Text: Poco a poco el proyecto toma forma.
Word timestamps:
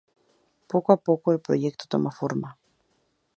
Poco 0.71 0.93
a 0.93 0.97
poco 0.97 1.31
el 1.31 1.41
proyecto 1.41 1.85
toma 1.87 2.09
forma. 2.09 2.57